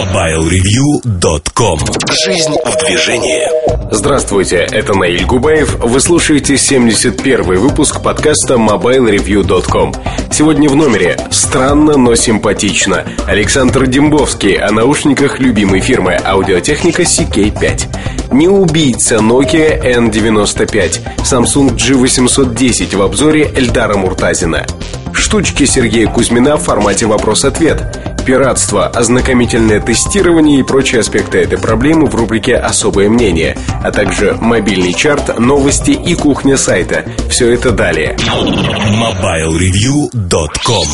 MobileReview.com 0.00 1.78
Жизнь 2.24 2.54
в 2.64 2.86
движении 2.86 3.46
Здравствуйте, 3.92 4.66
это 4.70 4.96
Наиль 4.96 5.26
Губаев. 5.26 5.76
Вы 5.78 6.00
слушаете 6.00 6.56
71 6.56 7.58
выпуск 7.58 8.00
подкаста 8.02 8.54
MobileReview.com. 8.54 9.92
Сегодня 10.30 10.70
в 10.70 10.76
номере 10.76 11.18
«Странно, 11.30 11.98
но 11.98 12.14
симпатично». 12.14 13.04
Александр 13.26 13.86
Дембовский 13.86 14.54
о 14.54 14.70
наушниках 14.70 15.38
любимой 15.38 15.80
фирмы 15.80 16.18
аудиотехника 16.24 17.02
CK5. 17.02 18.32
Не 18.32 18.48
убийца 18.48 19.16
Nokia 19.16 19.82
N95. 19.82 21.00
Samsung 21.18 21.76
G810 21.76 22.96
в 22.96 23.02
обзоре 23.02 23.50
Эльдара 23.54 23.98
Муртазина. 23.98 24.64
Штучки 25.12 25.66
Сергея 25.66 26.06
Кузьмина 26.06 26.56
в 26.56 26.62
формате 26.62 27.04
«Вопрос-ответ» 27.04 28.09
пиратство, 28.30 28.86
ознакомительное 28.86 29.80
тестирование 29.80 30.60
и 30.60 30.62
прочие 30.62 31.00
аспекты 31.00 31.38
этой 31.38 31.58
проблемы 31.58 32.06
в 32.06 32.14
рубрике 32.14 32.54
«Особое 32.54 33.08
мнение», 33.08 33.58
а 33.82 33.90
также 33.90 34.36
мобильный 34.40 34.92
чарт, 34.92 35.40
новости 35.40 35.90
и 35.90 36.14
кухня 36.14 36.56
сайта. 36.56 37.04
Все 37.28 37.52
это 37.52 37.72
далее. 37.72 38.16
MobileReview.com 38.20 40.86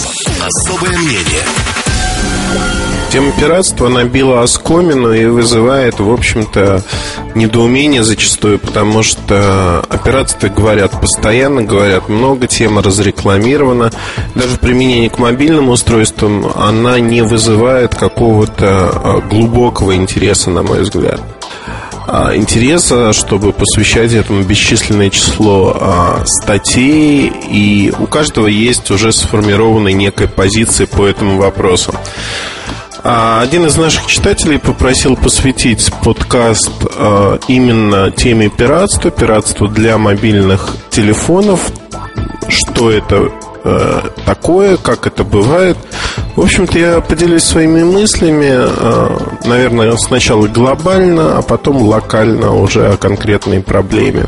Особое 0.47 0.97
мнение 0.97 1.45
Тема 3.17 3.33
пиратства 3.33 3.89
набила 3.89 4.43
оскомину 4.43 5.11
и 5.15 5.25
вызывает, 5.25 6.01
в 6.01 6.13
общем-то, 6.13 6.83
недоумение 7.35 8.05
зачастую, 8.05 8.59
потому 8.59 9.03
что 9.03 9.81
о 9.81 9.97
пиратстве 9.97 10.51
говорят 10.51 11.01
постоянно, 11.01 11.63
говорят 11.63 12.11
много, 12.11 12.47
тема 12.47 12.83
разрекламирована. 12.83 13.91
Даже 14.35 14.59
применение 14.59 15.09
к 15.09 15.19
мобильным 15.19 15.71
устройствам 15.71 16.45
она 16.57 17.01
не 17.01 17.23
вызывает 17.23 17.95
какого-то 17.95 18.91
а, 18.93 19.21
глубокого 19.23 19.97
интереса, 19.97 20.51
на 20.51 20.63
мой 20.63 20.83
взгляд 20.83 21.23
а, 22.07 22.37
интереса, 22.37 23.15
чтобы 23.15 23.55
посвящать 23.55 24.13
этому 24.13 24.43
бесчисленное 24.43 25.09
число 25.09 25.75
а, 25.75 26.23
статей, 26.27 27.33
и 27.49 27.95
у 27.99 28.07
каждого 28.07 28.47
есть 28.47 28.91
уже 28.91 29.11
сформированная 29.11 29.95
некая 29.95 30.29
позиция 30.29 30.87
по 30.87 31.07
этому 31.07 31.39
вопросу. 31.39 31.95
А 33.03 33.41
один 33.41 33.67
из 33.67 33.77
наших 33.77 34.07
читателей 34.07 34.59
попросил 34.59 35.17
посвятить 35.17 35.91
подкаст 36.03 36.71
а, 36.97 37.39
именно 37.49 38.11
теме 38.11 38.49
пиратства, 38.49 39.11
пиратства 39.11 39.69
для 39.69 39.99
мобильных 39.99 40.77
телефонов, 40.91 41.71
что 42.49 42.91
это 42.91 43.31
э, 43.65 44.01
такое, 44.25 44.77
как 44.77 45.07
это 45.07 45.25
бывает. 45.25 45.77
В 46.37 46.41
общем-то, 46.41 46.79
я 46.79 47.01
поделюсь 47.01 47.43
своими 47.43 47.83
мыслями, 47.83 48.69
наверное, 49.47 49.97
сначала 49.97 50.47
глобально, 50.47 51.39
а 51.39 51.43
потом 51.43 51.83
локально 51.83 52.55
уже 52.55 52.89
о 52.89 52.97
конкретной 52.97 53.61
проблеме. 53.61 54.27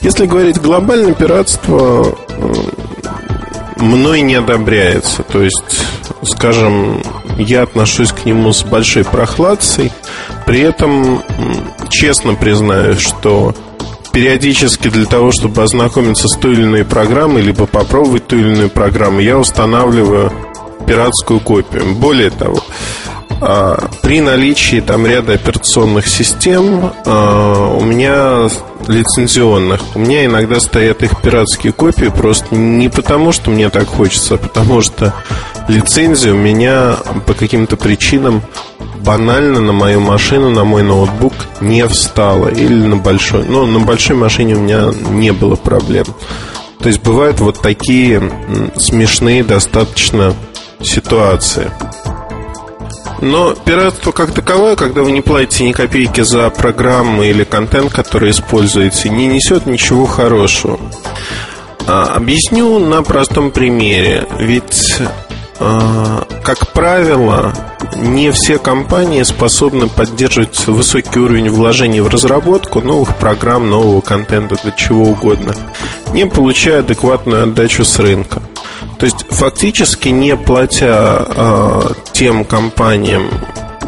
Если 0.00 0.26
говорить 0.26 0.60
глобально, 0.60 1.14
пиратство 1.14 2.16
мной 3.80 4.20
не 4.20 4.34
одобряется. 4.34 5.22
То 5.22 5.42
есть, 5.42 5.86
скажем, 6.22 7.02
я 7.38 7.62
отношусь 7.62 8.12
к 8.12 8.24
нему 8.24 8.52
с 8.52 8.62
большой 8.62 9.04
прохладцей. 9.04 9.92
При 10.46 10.60
этом 10.60 11.22
честно 11.88 12.34
признаю, 12.34 12.94
что 12.94 13.54
периодически 14.12 14.88
для 14.88 15.06
того, 15.06 15.30
чтобы 15.30 15.62
ознакомиться 15.62 16.28
с 16.28 16.36
той 16.36 16.54
или 16.54 16.64
иной 16.64 16.84
программой, 16.84 17.42
либо 17.42 17.66
попробовать 17.66 18.26
ту 18.26 18.36
или 18.36 18.52
иную 18.52 18.70
программу, 18.70 19.20
я 19.20 19.38
устанавливаю 19.38 20.32
пиратскую 20.86 21.40
копию. 21.40 21.94
Более 21.94 22.30
того, 22.30 22.62
а, 23.40 23.88
при 24.02 24.20
наличии 24.20 24.80
там 24.80 25.06
ряда 25.06 25.34
операционных 25.34 26.08
систем 26.08 26.92
а, 27.04 27.76
у 27.76 27.84
меня 27.84 28.48
лицензионных, 28.88 29.80
у 29.94 29.98
меня 30.00 30.24
иногда 30.24 30.60
стоят 30.60 31.02
их 31.02 31.20
пиратские 31.20 31.72
копии 31.72 32.06
просто 32.06 32.54
не 32.54 32.88
потому, 32.88 33.32
что 33.32 33.50
мне 33.50 33.70
так 33.70 33.86
хочется, 33.86 34.34
а 34.34 34.38
потому 34.38 34.80
что 34.80 35.14
лицензия 35.68 36.32
у 36.32 36.36
меня 36.36 36.96
по 37.26 37.34
каким-то 37.34 37.76
причинам 37.76 38.42
банально 39.04 39.60
на 39.60 39.72
мою 39.72 40.00
машину, 40.00 40.50
на 40.50 40.64
мой 40.64 40.82
ноутбук 40.82 41.34
не 41.60 41.86
встала. 41.86 42.48
Или 42.48 42.74
на 42.74 42.96
большой. 42.96 43.44
Ну, 43.44 43.66
на 43.66 43.80
большой 43.80 44.16
машине 44.16 44.54
у 44.54 44.60
меня 44.60 44.90
не 45.10 45.32
было 45.32 45.56
проблем. 45.56 46.06
То 46.80 46.88
есть 46.88 47.02
бывают 47.02 47.40
вот 47.40 47.60
такие 47.60 48.20
смешные 48.76 49.44
достаточно 49.44 50.34
ситуации. 50.82 51.70
Но 53.20 53.54
пиратство 53.54 54.12
как 54.12 54.32
таковое, 54.32 54.76
когда 54.76 55.02
вы 55.02 55.12
не 55.12 55.20
платите 55.20 55.64
ни 55.64 55.72
копейки 55.72 56.20
за 56.20 56.50
программы 56.50 57.28
или 57.28 57.44
контент, 57.44 57.92
который 57.92 58.30
используете, 58.30 59.08
не 59.08 59.26
несет 59.26 59.66
ничего 59.66 60.06
хорошего. 60.06 60.78
А, 61.86 62.14
объясню 62.14 62.78
на 62.78 63.02
простом 63.02 63.50
примере. 63.50 64.26
Ведь 64.38 65.00
а, 65.60 66.26
как 66.44 66.72
правило, 66.72 67.52
не 67.96 68.30
все 68.30 68.58
компании 68.58 69.22
способны 69.24 69.88
поддерживать 69.88 70.66
высокий 70.68 71.18
уровень 71.18 71.50
вложений 71.50 72.02
в 72.02 72.08
разработку 72.08 72.80
новых 72.80 73.16
программ, 73.16 73.68
нового 73.68 74.00
контента, 74.00 74.56
для 74.62 74.70
чего 74.72 75.04
угодно, 75.04 75.54
не 76.12 76.26
получая 76.26 76.80
адекватную 76.80 77.42
отдачу 77.42 77.84
с 77.84 77.98
рынка. 77.98 78.40
То 78.98 79.06
есть, 79.06 79.26
фактически, 79.30 80.08
не 80.08 80.36
платя 80.36 81.26
э, 81.28 81.80
тем 82.12 82.44
компаниям, 82.44 83.30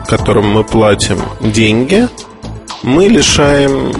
которым 0.08 0.48
мы 0.50 0.64
платим 0.64 1.18
деньги, 1.40 2.08
мы 2.82 3.08
лишаем 3.08 3.92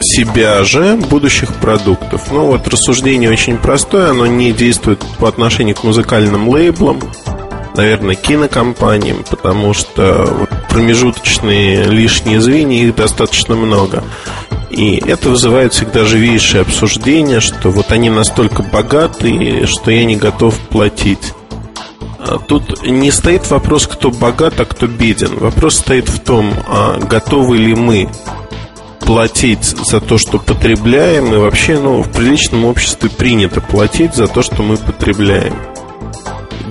себя 0.00 0.64
же 0.64 0.96
будущих 0.96 1.54
продуктов. 1.54 2.30
Ну 2.30 2.46
вот 2.46 2.66
рассуждение 2.68 3.30
очень 3.30 3.58
простое, 3.58 4.10
оно 4.10 4.26
не 4.26 4.52
действует 4.52 5.04
по 5.18 5.28
отношению 5.28 5.74
к 5.74 5.84
музыкальным 5.84 6.48
лейблам, 6.48 7.00
наверное, 7.74 8.14
кинокомпаниям, 8.14 9.24
потому 9.28 9.74
что 9.74 10.48
промежуточные 10.68 11.84
лишние 11.84 12.40
звенья, 12.40 12.84
их 12.84 12.94
достаточно 12.94 13.54
много. 13.54 14.04
И 14.70 14.96
это 14.96 15.30
вызывает 15.30 15.72
всегда 15.72 16.04
живейшее 16.04 16.62
обсуждение, 16.62 17.40
что 17.40 17.70
вот 17.70 17.90
они 17.90 18.10
настолько 18.10 18.62
богаты, 18.62 19.66
что 19.66 19.90
я 19.90 20.04
не 20.04 20.16
готов 20.16 20.58
платить. 20.68 21.32
А 22.18 22.38
тут 22.38 22.82
не 22.82 23.10
стоит 23.10 23.48
вопрос, 23.50 23.86
кто 23.86 24.10
богат, 24.10 24.60
а 24.60 24.64
кто 24.64 24.86
беден. 24.86 25.38
Вопрос 25.38 25.76
стоит 25.76 26.08
в 26.08 26.18
том, 26.20 26.52
а 26.66 26.98
готовы 26.98 27.56
ли 27.56 27.74
мы 27.74 28.10
платить 29.00 29.64
за 29.64 30.00
то, 30.00 30.18
что 30.18 30.38
потребляем, 30.38 31.32
и 31.32 31.38
вообще 31.38 31.78
ну, 31.78 32.02
в 32.02 32.10
приличном 32.12 32.66
обществе 32.66 33.08
принято 33.08 33.62
платить 33.62 34.14
за 34.14 34.26
то, 34.26 34.42
что 34.42 34.62
мы 34.62 34.76
потребляем. 34.76 35.54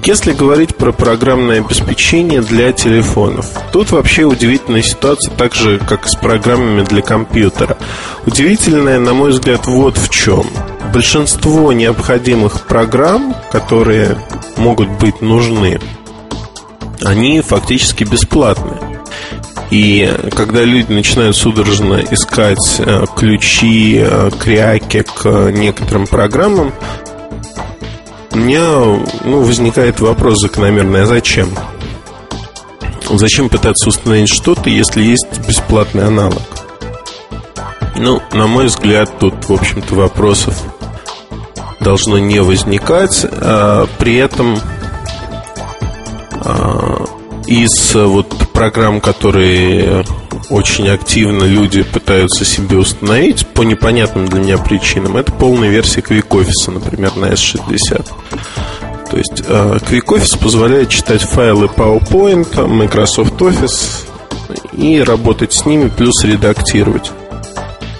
Если 0.03 0.31
говорить 0.33 0.75
про 0.75 0.91
программное 0.91 1.59
обеспечение 1.59 2.41
для 2.41 2.71
телефонов, 2.71 3.49
тут 3.71 3.91
вообще 3.91 4.23
удивительная 4.23 4.81
ситуация, 4.81 5.33
так 5.33 5.53
же, 5.55 5.79
как 5.79 6.05
и 6.05 6.09
с 6.09 6.15
программами 6.15 6.83
для 6.83 7.01
компьютера. 7.01 7.77
Удивительная, 8.25 8.99
на 8.99 9.13
мой 9.13 9.31
взгляд, 9.31 9.67
вот 9.67 9.97
в 9.97 10.09
чем. 10.09 10.45
Большинство 10.93 11.73
необходимых 11.73 12.65
программ, 12.67 13.35
которые 13.51 14.17
могут 14.55 14.89
быть 14.99 15.21
нужны, 15.21 15.79
они 17.03 17.41
фактически 17.41 18.03
бесплатные. 18.03 18.97
И 19.69 20.09
когда 20.35 20.63
люди 20.63 20.91
начинают 20.93 21.35
судорожно 21.35 22.01
искать 22.09 22.79
э, 22.79 23.03
ключи, 23.15 23.97
э, 23.99 24.31
кряки 24.39 25.03
к 25.03 25.51
некоторым 25.51 26.07
программам, 26.07 26.71
у 28.37 28.39
меня 28.39 28.69
ну, 29.25 29.41
возникает 29.41 29.99
вопрос 29.99 30.39
закономерный, 30.39 31.03
а 31.03 31.05
зачем? 31.07 31.49
Зачем 33.09 33.49
пытаться 33.49 33.89
установить 33.89 34.29
что-то, 34.29 34.69
если 34.69 35.01
есть 35.01 35.25
бесплатный 35.47 36.05
аналог? 36.05 36.41
Ну, 37.95 38.21
на 38.33 38.45
мой 38.45 38.67
взгляд, 38.67 39.11
тут, 39.17 39.49
в 39.49 39.53
общем-то, 39.53 39.95
вопросов 39.95 40.55
должно 41.79 42.19
не 42.19 42.39
возникать. 42.39 43.25
А, 43.25 43.87
при 43.97 44.17
этом 44.17 44.59
а, 46.45 47.05
из 47.47 47.95
вот 47.95 48.46
программ, 48.57 49.01
которые 49.01 50.03
очень 50.49 50.89
активно 50.89 51.43
люди 51.43 51.83
пытаются 51.83 52.43
себе 52.43 52.77
установить 52.77 53.45
по 53.45 53.61
непонятным 53.61 54.27
для 54.27 54.39
меня 54.39 54.57
причинам, 54.57 55.15
это 55.15 55.31
полная 55.31 55.69
версия 55.69 56.01
QuickOffice, 56.01 56.71
например, 56.71 57.15
на 57.17 57.25
S60. 57.25 58.03
То 59.11 59.17
есть 59.17 59.43
э, 59.47 59.77
QuickOffice 59.91 60.39
позволяет 60.41 60.89
читать 60.89 61.21
файлы 61.21 61.67
PowerPoint, 61.67 62.65
Microsoft 62.65 63.35
Office 63.35 64.07
и 64.73 65.03
работать 65.03 65.53
с 65.53 65.67
ними, 65.67 65.89
плюс 65.95 66.23
редактировать. 66.23 67.11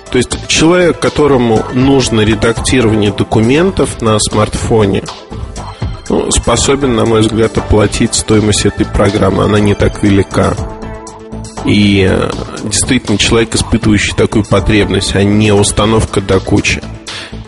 То 0.10 0.18
есть 0.18 0.48
человек, 0.48 0.98
которому 0.98 1.68
нужно 1.76 2.22
редактирование 2.22 3.12
документов 3.12 4.02
на 4.02 4.18
смартфоне, 4.18 5.04
ну, 6.10 6.32
способен, 6.32 6.96
на 6.96 7.06
мой 7.06 7.22
взгляд, 7.22 7.58
оплатить 7.58 8.16
стоимость 8.16 8.66
этой 8.66 8.86
программы. 8.86 9.44
Она 9.44 9.60
не 9.60 9.74
так 9.74 10.04
велика. 10.04 10.56
И 11.66 12.08
э, 12.10 12.30
действительно 12.64 13.18
человек, 13.18 13.56
испытывающий 13.56 14.16
такую 14.16 14.46
потребность, 14.46 15.16
а 15.16 15.24
не 15.24 15.52
установка 15.52 16.22
до 16.22 16.40
кучи. 16.40 16.82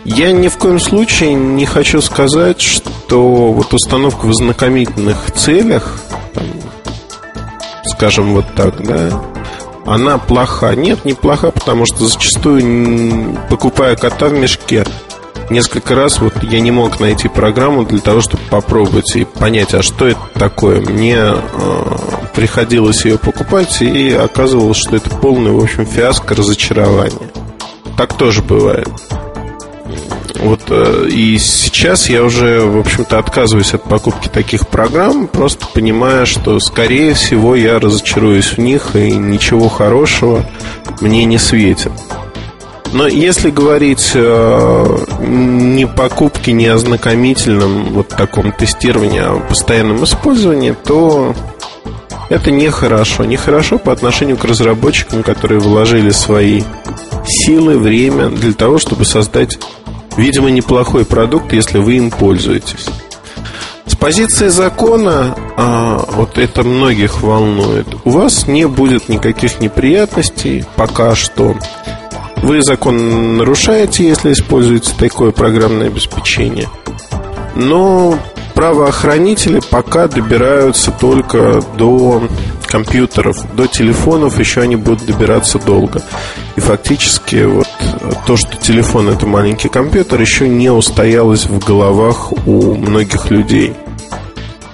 Я 0.04 0.32
ни 0.32 0.48
в 0.48 0.58
коем 0.58 0.80
случае 0.80 1.34
не 1.34 1.66
хочу 1.66 2.02
сказать, 2.02 2.60
что 2.60 3.52
вот 3.52 3.72
установка 3.72 4.26
в 4.26 4.30
ознакомительных 4.30 5.30
целях, 5.32 6.00
там, 6.34 6.44
скажем 7.84 8.34
вот 8.34 8.46
так, 8.54 8.82
да, 8.84 9.22
она 9.86 10.18
плоха. 10.18 10.74
Нет, 10.74 11.04
не 11.04 11.14
плоха, 11.14 11.50
потому 11.50 11.86
что 11.86 12.06
зачастую, 12.06 13.38
покупая 13.48 13.96
кота 13.96 14.28
в 14.28 14.32
мешке, 14.32 14.84
несколько 15.50 15.94
раз 15.94 16.20
вот 16.20 16.42
я 16.42 16.60
не 16.60 16.70
мог 16.70 17.00
найти 17.00 17.28
программу 17.28 17.84
для 17.84 18.00
того, 18.00 18.20
чтобы 18.20 18.42
попробовать 18.50 19.14
и 19.16 19.24
понять, 19.24 19.74
а 19.74 19.82
что 19.82 20.06
это 20.06 20.20
такое. 20.34 20.80
Мне 20.80 21.16
э, 21.16 21.36
приходилось 22.34 23.04
ее 23.04 23.18
покупать, 23.18 23.82
и 23.82 24.12
оказывалось, 24.12 24.78
что 24.78 24.96
это 24.96 25.10
полный, 25.10 25.52
в 25.52 25.62
общем, 25.62 25.86
фиаско, 25.86 26.34
разочарование. 26.34 27.30
Так 27.96 28.14
тоже 28.14 28.42
бывает. 28.42 28.88
Вот 30.36 30.60
э, 30.70 31.08
и 31.10 31.38
сейчас 31.38 32.08
я 32.08 32.22
уже, 32.24 32.60
в 32.60 32.78
общем-то, 32.78 33.18
отказываюсь 33.18 33.74
от 33.74 33.84
покупки 33.84 34.28
таких 34.28 34.68
программ, 34.68 35.26
просто 35.26 35.66
понимая, 35.66 36.24
что, 36.24 36.58
скорее 36.60 37.14
всего, 37.14 37.54
я 37.54 37.78
разочаруюсь 37.78 38.52
в 38.52 38.58
них, 38.58 38.96
и 38.96 39.12
ничего 39.12 39.68
хорошего 39.68 40.46
мне 41.00 41.24
не 41.24 41.38
светит. 41.38 41.92
Но 42.92 43.06
если 43.06 43.50
говорить 43.50 44.12
э, 44.14 44.96
не 45.20 45.86
покупке, 45.86 46.52
не 46.52 46.66
ознакомительном 46.66 47.92
вот 47.92 48.08
таком 48.08 48.52
тестировании, 48.52 49.20
а 49.20 49.38
постоянном 49.48 50.02
использовании, 50.04 50.74
то 50.84 51.34
это 52.30 52.50
нехорошо. 52.50 53.24
Нехорошо 53.24 53.78
по 53.78 53.92
отношению 53.92 54.36
к 54.36 54.44
разработчикам, 54.44 55.22
которые 55.22 55.60
вложили 55.60 56.10
свои 56.10 56.62
силы, 57.26 57.78
время 57.78 58.28
для 58.28 58.52
того, 58.54 58.78
чтобы 58.78 59.04
создать, 59.04 59.58
видимо, 60.16 60.50
неплохой 60.50 61.04
продукт, 61.04 61.52
если 61.52 61.78
вы 61.78 61.96
им 61.96 62.10
пользуетесь. 62.10 62.86
С 63.86 63.96
позиции 63.96 64.48
закона, 64.48 65.36
а, 65.56 66.04
вот 66.12 66.38
это 66.38 66.62
многих 66.62 67.22
волнует, 67.22 67.86
у 68.04 68.10
вас 68.10 68.46
не 68.46 68.66
будет 68.66 69.08
никаких 69.08 69.60
неприятностей 69.60 70.64
пока 70.76 71.16
что 71.16 71.56
вы 72.42 72.62
закон 72.62 73.36
нарушаете, 73.36 74.06
если 74.06 74.32
используете 74.32 74.92
такое 74.98 75.30
программное 75.30 75.88
обеспечение. 75.88 76.68
Но 77.54 78.18
правоохранители 78.54 79.60
пока 79.70 80.08
добираются 80.08 80.90
только 80.90 81.62
до 81.76 82.22
компьютеров, 82.66 83.36
до 83.54 83.66
телефонов 83.66 84.38
еще 84.38 84.60
они 84.60 84.76
будут 84.76 85.06
добираться 85.06 85.58
долго. 85.58 86.02
И 86.56 86.60
фактически 86.60 87.44
вот 87.44 87.68
то, 88.26 88.36
что 88.36 88.56
телефон 88.56 89.08
это 89.08 89.26
маленький 89.26 89.68
компьютер, 89.68 90.20
еще 90.20 90.48
не 90.48 90.70
устоялось 90.70 91.46
в 91.46 91.64
головах 91.64 92.32
у 92.46 92.74
многих 92.74 93.30
людей– 93.30 93.74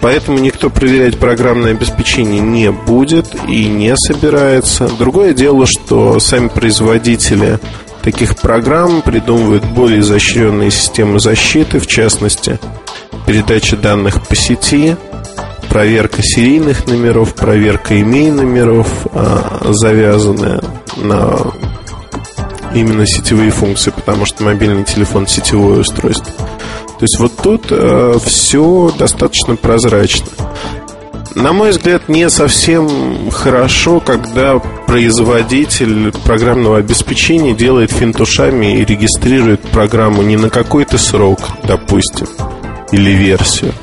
Поэтому 0.00 0.38
никто 0.38 0.70
проверять 0.70 1.18
программное 1.18 1.72
обеспечение 1.72 2.40
не 2.40 2.70
будет 2.70 3.34
и 3.48 3.66
не 3.66 3.96
собирается. 3.96 4.88
Другое 4.98 5.32
дело, 5.32 5.66
что 5.66 6.20
сами 6.20 6.48
производители 6.48 7.58
таких 8.02 8.36
программ 8.36 9.02
придумывают 9.02 9.64
более 9.64 10.00
изощренные 10.00 10.70
системы 10.70 11.18
защиты, 11.18 11.80
в 11.80 11.86
частности, 11.86 12.60
передача 13.26 13.76
данных 13.76 14.24
по 14.26 14.36
сети, 14.36 14.96
проверка 15.68 16.22
серийных 16.22 16.86
номеров, 16.86 17.34
проверка 17.34 18.00
имей 18.00 18.30
номеров, 18.30 18.86
а, 19.12 19.72
завязанная 19.72 20.62
на 20.96 21.52
именно 22.74 23.06
сетевые 23.06 23.50
функции, 23.50 23.90
потому 23.90 24.26
что 24.26 24.44
мобильный 24.44 24.84
телефон 24.84 25.26
сетевое 25.26 25.80
устройство. 25.80 26.32
То 26.98 27.02
есть 27.02 27.18
вот 27.18 27.32
тут 27.42 27.66
э, 27.70 28.14
все 28.24 28.90
достаточно 28.98 29.56
прозрачно. 29.56 30.28
На 31.34 31.52
мой 31.52 31.70
взгляд, 31.70 32.08
не 32.08 32.30
совсем 32.30 33.30
хорошо, 33.30 34.00
когда 34.00 34.58
производитель 34.86 36.10
программного 36.24 36.78
обеспечения 36.78 37.52
делает 37.52 37.92
финтушами 37.92 38.80
и 38.80 38.84
регистрирует 38.86 39.60
программу 39.60 40.22
не 40.22 40.38
на 40.38 40.48
какой-то 40.48 40.96
срок, 40.96 41.40
допустим, 41.64 42.28
или 42.92 43.10
версию, 43.10 43.74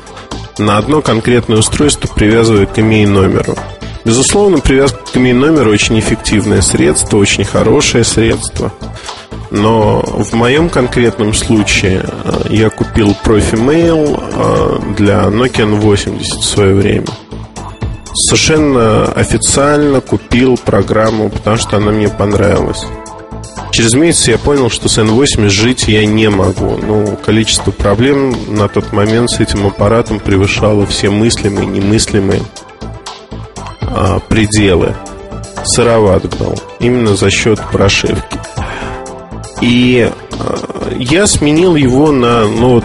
на 0.58 0.78
одно 0.78 1.00
конкретное 1.00 1.58
устройство 1.58 2.08
привязывает 2.08 2.72
к 2.72 2.80
имей 2.80 3.06
номеру. 3.06 3.54
Безусловно, 4.04 4.58
привязка 4.58 4.98
к 5.12 5.16
имей 5.16 5.32
номеру 5.32 5.70
очень 5.70 6.00
эффективное 6.00 6.62
средство, 6.62 7.18
очень 7.18 7.44
хорошее 7.44 8.02
средство– 8.02 8.72
но 9.54 10.00
в 10.00 10.32
моем 10.32 10.68
конкретном 10.68 11.32
случае 11.32 12.04
э, 12.04 12.46
я 12.50 12.70
купил 12.70 13.16
Profi 13.24 13.54
Mail 13.54 14.20
э, 14.20 14.94
для 14.96 15.22
Nokia 15.26 15.80
N80 15.80 16.18
в 16.18 16.44
свое 16.44 16.74
время. 16.74 17.06
Совершенно 18.12 19.04
официально 19.12 20.00
купил 20.00 20.56
программу, 20.56 21.30
потому 21.30 21.56
что 21.56 21.76
она 21.76 21.92
мне 21.92 22.08
понравилась. 22.08 22.84
Через 23.70 23.94
месяц 23.94 24.28
я 24.28 24.38
понял, 24.38 24.70
что 24.70 24.88
с 24.88 24.98
N8 24.98 25.48
жить 25.48 25.86
я 25.86 26.04
не 26.04 26.28
могу. 26.30 26.76
Ну, 26.76 27.16
количество 27.24 27.70
проблем 27.70 28.34
на 28.48 28.68
тот 28.68 28.92
момент 28.92 29.30
с 29.30 29.38
этим 29.38 29.66
аппаратом 29.66 30.18
превышало 30.18 30.84
все 30.84 31.10
мыслимые 31.10 31.64
и 31.64 31.66
немыслимые 31.66 32.42
а, 33.82 34.18
пределы. 34.18 34.94
Сыроват 35.64 36.22
был. 36.38 36.60
Именно 36.80 37.16
за 37.16 37.30
счет 37.30 37.60
прошивки. 37.72 38.38
И 39.64 40.10
э, 40.10 40.96
я 40.98 41.26
сменил 41.26 41.74
его 41.74 42.12
на, 42.12 42.46
ну 42.46 42.82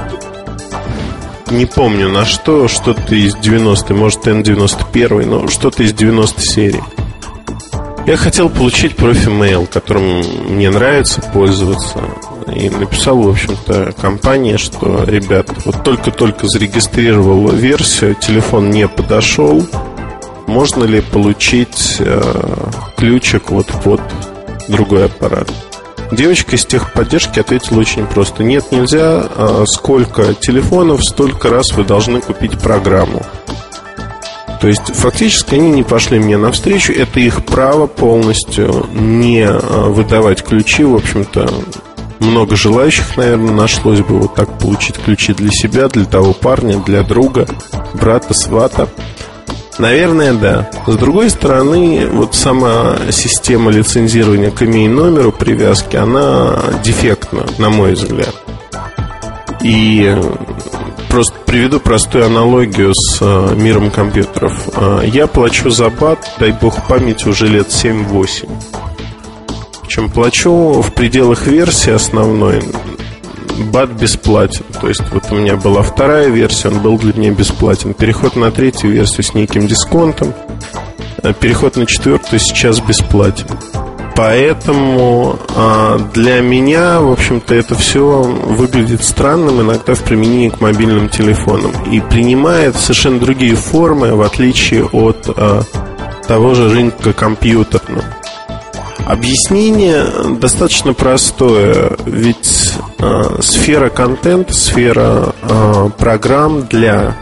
не 1.52 1.66
помню 1.66 2.08
на 2.08 2.24
что, 2.24 2.70
что-то 2.70 3.16
из 3.16 3.36
90 3.36 3.94
может 3.94 4.26
N91, 4.26 5.26
но 5.26 5.48
что-то 5.50 5.84
из 5.84 5.92
90 5.92 6.40
серии. 6.40 6.82
Я 8.08 8.16
хотел 8.16 8.50
получить 8.50 8.96
ProfiMail, 8.96 9.68
которым 9.68 10.24
мне 10.48 10.70
нравится 10.70 11.22
пользоваться. 11.34 12.00
И 12.56 12.70
написал, 12.70 13.18
в 13.18 13.30
общем-то, 13.30 13.94
компании, 14.00 14.56
что, 14.56 15.04
ребят, 15.04 15.50
вот 15.66 15.84
только-только 15.84 16.48
зарегистрировал 16.48 17.50
версию, 17.50 18.16
телефон 18.16 18.72
не 18.72 18.88
подошел. 18.88 19.68
Можно 20.48 20.86
ли 20.86 21.02
получить 21.02 21.98
э, 22.00 22.22
ключик 22.96 23.52
вот 23.52 23.68
под 23.84 24.02
другой 24.70 25.08
аппарат? 25.08 25.52
Девочка 26.12 26.56
из 26.56 26.66
техподдержки 26.66 27.40
ответила 27.40 27.80
очень 27.80 28.08
просто. 28.08 28.44
Нет, 28.44 28.72
нельзя. 28.72 29.28
А 29.36 29.64
сколько 29.68 30.34
телефонов, 30.34 31.04
столько 31.04 31.50
раз 31.50 31.72
вы 31.74 31.84
должны 31.84 32.20
купить 32.22 32.58
программу. 32.60 33.22
То 34.60 34.68
есть 34.68 34.94
фактически 34.94 35.56
они 35.56 35.72
не 35.72 35.84
пошли 35.84 36.20
мне 36.20 36.38
навстречу. 36.38 36.92
Это 36.92 37.20
их 37.20 37.46
право 37.46 37.88
полностью 37.88 38.88
не 38.92 39.46
а, 39.46 39.60
выдавать 39.90 40.44
ключи. 40.44 40.84
В 40.84 40.96
общем-то, 40.96 41.50
много 42.20 42.56
желающих, 42.56 43.16
наверное, 43.16 43.54
нашлось 43.54 44.02
бы 44.02 44.20
вот 44.20 44.36
так 44.36 44.58
получить 44.58 44.98
ключи 44.98 45.34
для 45.34 45.52
себя, 45.52 45.88
для 45.88 46.06
того 46.06 46.34
парня, 46.34 46.80
для 46.80 47.04
друга, 47.04 47.48
брата, 47.94 48.34
свата. 48.34 48.90
Наверное, 49.80 50.34
да. 50.34 50.70
С 50.86 50.96
другой 50.98 51.30
стороны, 51.30 52.08
вот 52.12 52.36
сама 52.36 52.98
система 53.12 53.72
лицензирования 53.72 54.52
к 54.52 54.62
имей 54.62 54.90
номеру 54.90 55.32
привязки, 55.32 55.96
она 55.96 56.60
дефектна, 56.84 57.46
на 57.58 57.70
мой 57.70 57.94
взгляд. 57.94 58.36
И 59.64 60.16
просто 61.08 61.34
приведу 61.46 61.80
простую 61.80 62.26
аналогию 62.26 62.94
с 62.94 63.20
э, 63.22 63.56
миром 63.56 63.90
компьютеров. 63.90 64.54
Э, 64.76 65.02
я 65.06 65.28
плачу 65.28 65.70
за 65.70 65.90
бат, 65.90 66.30
дай 66.40 66.52
бог 66.52 66.86
памяти, 66.88 67.28
уже 67.28 67.48
лет 67.48 67.68
7-8. 67.68 68.50
Причем 69.82 70.10
плачу 70.10 70.82
в 70.82 70.94
пределах 70.94 71.48
версии 71.48 71.92
основной 71.92 72.62
бат 73.60 73.90
бесплатен. 73.92 74.66
То 74.80 74.88
есть 74.88 75.04
вот 75.12 75.24
у 75.32 75.36
меня 75.36 75.56
была 75.56 75.82
вторая 75.82 76.30
версия, 76.30 76.70
он 76.70 76.80
был 76.80 76.98
для 76.98 77.14
меня 77.14 77.32
бесплатен. 77.32 77.94
Переход 77.94 78.36
на 78.36 78.52
третью 78.52 78.92
версию 78.92 79.24
с 79.24 79.34
неким 79.34 79.68
дисконтом. 79.68 80.34
Э, 81.22 81.34
переход 81.34 81.76
на 81.76 81.86
четвертую 81.86 82.40
сейчас 82.40 82.80
бесплатен. 82.80 83.48
Поэтому 84.20 85.40
а, 85.56 85.98
для 86.14 86.42
меня, 86.42 87.00
в 87.00 87.10
общем-то, 87.10 87.56
это 87.56 87.76
все 87.76 88.22
выглядит 88.22 89.02
странным 89.02 89.62
иногда 89.62 89.96
в 89.96 90.04
применении 90.04 90.50
к 90.50 90.60
мобильным 90.60 91.08
телефонам 91.08 91.72
и 91.90 92.02
принимает 92.02 92.76
совершенно 92.76 93.18
другие 93.18 93.56
формы, 93.56 94.14
в 94.16 94.22
отличие 94.22 94.84
от 94.84 95.30
а, 95.30 95.62
того 96.28 96.54
же 96.54 96.68
рынка 96.68 97.14
компьютерного. 97.14 98.04
Объяснение 99.06 100.04
достаточно 100.38 100.94
простое, 100.94 101.94
ведь 102.06 102.69
сфера 103.42 103.90
контента, 103.90 104.54
сфера 104.54 105.34
э, 105.42 105.90
программ 105.98 106.68
для 106.68 107.16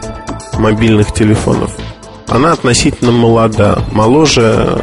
мобильных 0.54 1.12
телефонов, 1.12 1.72
она 2.26 2.52
относительно 2.52 3.12
молода, 3.12 3.84
моложе 3.92 4.78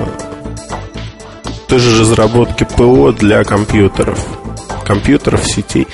той 1.67 1.79
же 1.79 1.99
разработки 1.99 2.63
ПО 2.77 3.11
для 3.11 3.43
компьютеров, 3.43 4.25
компьютеров 4.85 5.45
сетей. 5.45 5.87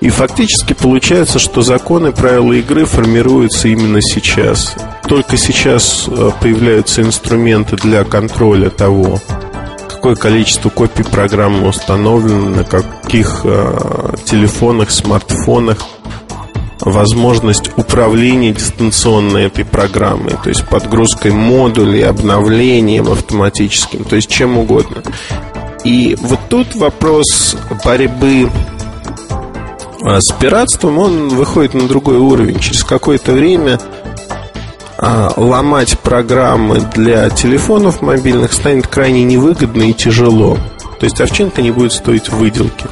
И 0.00 0.10
фактически 0.10 0.74
получается, 0.74 1.38
что 1.38 1.62
законы 1.62 2.12
правила 2.12 2.52
игры 2.52 2.84
формируются 2.84 3.68
именно 3.68 4.02
сейчас. 4.02 4.76
Только 5.08 5.36
сейчас 5.36 6.06
э, 6.06 6.30
появляются 6.40 7.02
инструменты 7.02 7.76
для 7.76 8.04
контроля 8.04 8.70
того, 8.70 9.18
какое 10.04 10.16
количество 10.16 10.68
копий 10.68 11.02
программы 11.02 11.66
установлено, 11.66 12.50
на 12.50 12.64
каких 12.64 13.40
э, 13.44 14.16
телефонах, 14.26 14.90
смартфонах, 14.90 15.78
возможность 16.80 17.70
управления 17.78 18.52
дистанционной 18.52 19.44
этой 19.44 19.64
программой, 19.64 20.36
то 20.42 20.50
есть 20.50 20.68
подгрузкой 20.68 21.32
модулей, 21.32 22.02
обновлением 22.02 23.10
автоматическим, 23.10 24.04
то 24.04 24.16
есть 24.16 24.28
чем 24.28 24.58
угодно. 24.58 25.02
И 25.84 26.18
вот 26.20 26.40
тут 26.50 26.74
вопрос 26.74 27.56
борьбы 27.82 28.50
э, 30.02 30.20
с 30.20 30.32
пиратством, 30.32 30.98
он 30.98 31.28
выходит 31.30 31.72
на 31.72 31.88
другой 31.88 32.18
уровень. 32.18 32.58
Через 32.58 32.84
какое-то 32.84 33.32
время 33.32 33.80
ломать 35.36 35.98
программы 35.98 36.80
для 36.94 37.28
телефонов 37.30 38.00
мобильных 38.02 38.52
станет 38.52 38.86
крайне 38.86 39.24
невыгодно 39.24 39.90
и 39.90 39.92
тяжело. 39.92 40.58
То 40.98 41.04
есть 41.04 41.20
овчинка 41.20 41.62
не 41.62 41.70
будет 41.70 41.92
стоить 41.92 42.28
выделки. 42.30 42.86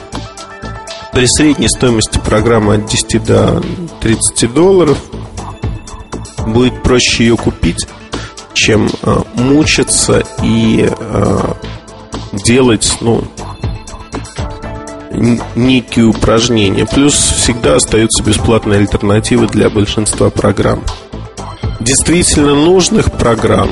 При 1.12 1.26
средней 1.26 1.68
стоимости 1.68 2.18
программы 2.18 2.74
от 2.74 2.86
10 2.86 3.24
до 3.24 3.62
30 4.00 4.52
долларов 4.52 4.98
будет 6.46 6.82
проще 6.82 7.24
ее 7.24 7.36
купить, 7.36 7.86
чем 8.54 8.88
э, 9.02 9.16
мучиться 9.34 10.22
и 10.42 10.88
э, 10.88 11.38
делать, 12.32 12.96
ну, 13.00 13.24
некие 15.54 16.06
упражнения. 16.06 16.86
Плюс 16.86 17.14
всегда 17.14 17.76
остаются 17.76 18.22
бесплатные 18.22 18.80
альтернативы 18.80 19.46
для 19.46 19.68
большинства 19.70 20.30
программ 20.30 20.82
действительно 21.82 22.54
нужных 22.54 23.12
программ, 23.12 23.70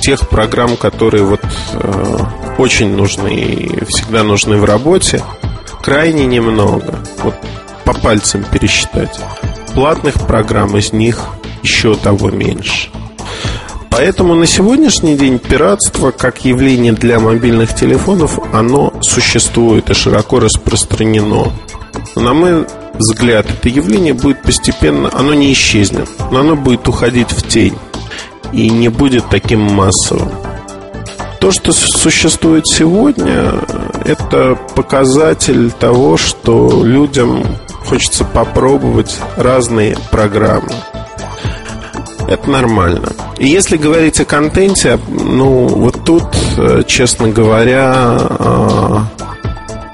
тех 0.00 0.28
программ, 0.28 0.76
которые 0.76 1.24
вот 1.24 1.44
э, 1.72 2.18
очень 2.58 2.94
нужны 2.94 3.34
и 3.34 3.84
всегда 3.86 4.22
нужны 4.22 4.56
в 4.56 4.64
работе, 4.64 5.22
крайне 5.82 6.26
немного. 6.26 6.98
Вот 7.22 7.34
по 7.84 7.94
пальцам 7.94 8.44
пересчитать. 8.44 9.18
Платных 9.74 10.14
программ 10.26 10.76
из 10.76 10.92
них 10.92 11.26
еще 11.62 11.94
того 11.94 12.30
меньше. 12.30 12.90
Поэтому 13.90 14.34
на 14.34 14.46
сегодняшний 14.46 15.16
день 15.16 15.38
пиратство 15.38 16.12
как 16.12 16.44
явление 16.44 16.92
для 16.92 17.20
мобильных 17.20 17.74
телефонов, 17.74 18.38
оно 18.52 18.92
существует 19.02 19.90
и 19.90 19.94
широко 19.94 20.40
распространено. 20.40 21.52
На 22.16 22.34
мой 22.34 22.66
взгляд, 22.94 23.46
это 23.50 23.68
явление 23.68 24.14
будет 24.14 24.42
постепенно, 24.42 25.10
оно 25.12 25.34
не 25.34 25.52
исчезнет, 25.52 26.08
но 26.30 26.40
оно 26.40 26.56
будет 26.56 26.86
уходить 26.88 27.30
в 27.30 27.46
тень 27.48 27.76
и 28.52 28.68
не 28.70 28.88
будет 28.88 29.28
таким 29.30 29.60
массовым. 29.60 30.30
То, 31.40 31.50
что 31.50 31.72
существует 31.72 32.66
сегодня, 32.66 33.54
это 34.04 34.56
показатель 34.76 35.72
того, 35.72 36.16
что 36.16 36.84
людям 36.84 37.44
хочется 37.86 38.24
попробовать 38.24 39.18
разные 39.36 39.96
программы. 40.10 40.70
Это 42.28 42.48
нормально. 42.48 43.12
И 43.38 43.48
если 43.48 43.76
говорить 43.76 44.20
о 44.20 44.24
контенте, 44.24 44.98
ну, 45.08 45.66
вот 45.66 46.04
тут, 46.04 46.24
э, 46.56 46.82
честно 46.86 47.28
говоря, 47.28 48.16
э, 48.20 48.98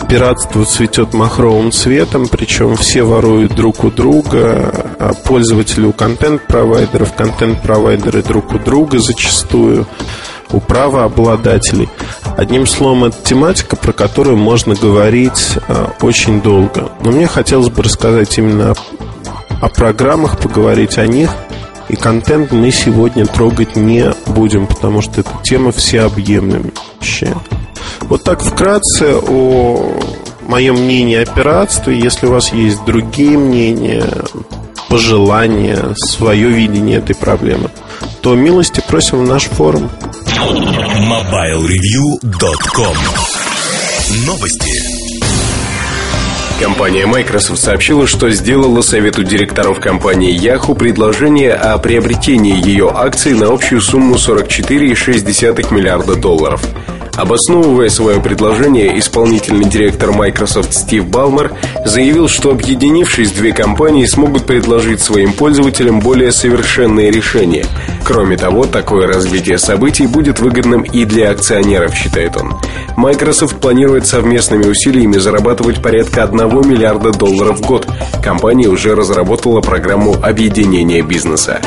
пиратство 0.09 0.65
цветет 0.65 1.13
махровым 1.13 1.71
цветом, 1.71 2.29
причем 2.29 2.77
все 2.77 3.03
воруют 3.03 3.55
друг 3.55 3.85
у 3.85 3.91
друга, 3.91 4.95
а 4.99 5.13
пользователи 5.13 5.85
у 5.85 5.93
контент-провайдеров, 5.93 7.15
контент-провайдеры 7.15 8.23
друг 8.23 8.55
у 8.55 8.59
друга 8.59 8.99
зачастую, 8.99 9.87
у 10.51 10.61
правообладателей. 10.61 11.89
Одним 12.37 12.67
словом, 12.67 13.05
это 13.05 13.17
тематика, 13.23 13.77
про 13.77 13.93
которую 13.93 14.39
можно 14.39 14.75
говорить 14.75 15.59
а, 15.69 15.93
очень 16.01 16.41
долго. 16.41 16.91
Но 17.05 17.13
мне 17.13 17.27
хотелось 17.27 17.69
бы 17.69 17.83
рассказать 17.83 18.39
именно 18.39 18.73
о, 19.61 19.67
о 19.67 19.69
программах, 19.69 20.39
поговорить 20.39 20.97
о 20.97 21.07
них. 21.07 21.31
И 21.89 21.97
контент 21.97 22.53
мы 22.53 22.71
сегодня 22.71 23.27
трогать 23.27 23.77
не 23.77 24.13
будем, 24.27 24.67
потому 24.67 25.03
что 25.03 25.21
эта 25.21 25.31
тема 25.43 25.73
всеобъемлющая. 25.73 27.35
Вот 28.03 28.25
так 28.25 28.43
вкратце 28.43 29.17
о 29.17 29.99
моем 30.49 30.77
мнении 30.77 31.17
о 31.17 31.27
пиратстве. 31.27 31.99
Если 31.99 32.27
у 32.27 32.31
вас 32.31 32.53
есть 32.53 32.85
другие 32.85 33.39
мнения, 33.39 34.05
пожелания, 34.89 35.95
свое 35.95 36.49
видение 36.49 36.99
этой 36.99 37.15
проблемы, 37.15 37.71
то 38.23 38.35
милости 38.35 38.83
просим 38.87 39.25
в 39.25 39.29
наш 39.29 39.45
форум. 39.45 39.89
MobileReview.com 40.27 42.97
Новости. 44.27 44.73
Компания 46.61 47.07
Microsoft 47.07 47.61
сообщила, 47.61 48.09
что 48.09 48.31
сделала 48.31 48.83
совету 48.83 49.23
директоров 49.23 49.79
компании 49.79 50.37
Yahoo 50.37 50.75
предложение 50.75 51.55
о 51.55 51.79
приобретении 51.79 52.61
ее 52.67 52.91
акций 52.93 53.35
на 53.35 53.53
общую 53.53 53.81
сумму 53.81 54.17
44,6 54.17 55.73
миллиарда 55.73 56.17
долларов– 56.17 56.61
Обосновывая 57.19 57.89
свое 57.89 58.21
предложение, 58.21 58.97
исполнительный 58.97 59.65
директор 59.65 60.13
Microsoft 60.13 60.73
Стив 60.73 61.05
Балмер 61.05 61.53
заявил, 61.85 62.29
что 62.29 62.53
объединившись, 62.53 63.33
две 63.33 63.53
компании 63.53 64.05
смогут 64.05 64.47
предложить 64.47 65.01
своим 65.01 65.33
пользователям 65.33 65.99
более 65.99 66.31
совершенные 66.31 67.11
решения. 67.11 67.67
Кроме 68.05 68.37
того, 68.37 68.67
такое 68.67 69.09
развитие 69.09 69.59
событий 69.59 70.07
будет 70.07 70.39
выгодным 70.39 70.83
и 70.83 71.05
для 71.05 71.33
акционеров, 71.33 71.93
считает 71.93 72.37
он. 72.37 72.55
Microsoft 72.97 73.61
планирует 73.61 74.07
совместными 74.07 74.67
усилиями 74.67 75.19
зарабатывать 75.19 75.83
порядка 75.83 76.23
1 76.23 76.39
миллиарда 76.69 77.11
долларов 77.11 77.59
в 77.59 77.67
год. 77.67 77.89
Компания 78.23 78.69
уже 78.69 78.95
разработала 78.95 79.61
программу 79.61 80.15
объединения 80.23 81.03
бизнеса. 81.03 81.61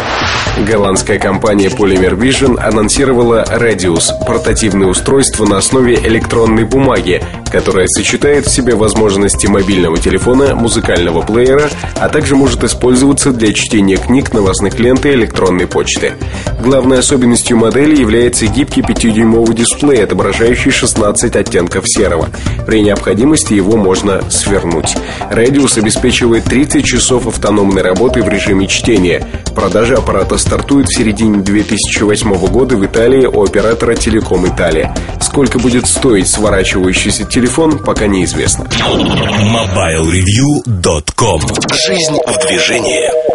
Голландская 0.66 1.20
компания 1.20 1.68
Polymer 1.68 2.18
Vision 2.18 2.58
анонсировала 2.60 3.44
Radius– 3.50 4.12
портативное 4.28 4.88
устройство 4.88 5.41
на 5.46 5.58
основе 5.58 5.96
электронной 5.96 6.66
бумаги, 6.66 7.24
которое 7.52 7.88
сочетает 7.88 8.46
в 8.48 8.52
себе 8.52 8.76
возможности 8.76 9.48
мобильного 9.48 9.98
телефона, 9.98 10.56
музыкального 10.56 11.22
плеера, 11.22 11.70
а 12.00 12.10
также 12.10 12.36
может 12.36 12.64
использоваться 12.64 13.32
для 13.32 13.54
чтения 13.54 13.98
книг, 13.98 14.34
новостных 14.34 14.80
лент 14.80 15.06
и 15.06 15.12
электронной 15.12 15.68
почты. 15.68 16.14
Главной 16.62 17.00
особенностью 17.00 17.58
модели 17.58 17.96
является 17.96 18.48
гибкий 18.48 18.82
5-дюймовый 18.82 19.56
дисплей, 19.56 20.04
отображающий 20.04 20.72
16 20.72 21.36
оттенков 21.36 21.84
серого. 21.88 22.30
При 22.66 22.82
необходимости 22.82 23.54
его 23.54 23.78
можно 23.78 24.22
свернуть. 24.30 24.96
Radius 25.32 25.78
обеспечивает 25.80 26.46
30 26.46 26.86
часов 26.86 27.28
автономной 27.28 27.82
работы 27.82 28.24
в 28.24 28.30
режиме 28.30 28.68
чтения. 28.68 29.28
Продажа 29.56 29.96
аппарата 29.96 30.38
стартует 30.38 30.88
в 30.88 30.96
середине 30.96 31.40
2008 31.40 32.34
года 32.48 32.78
в 32.78 32.86
Италии 32.86 33.26
у 33.26 33.44
оператора 33.44 33.96
Телеком 33.96 34.48
Италия. 34.48 34.96
Сколько 35.20 35.60
будет 35.60 35.88
стоить 35.88 36.28
сворачивающийся 36.28 37.26
телефон, 37.42 37.80
пока 37.80 38.06
неизвестно. 38.06 38.66
MobileReview.com 38.66 41.42
Жизнь 41.74 42.20
в 42.28 42.38
движении. 42.48 43.31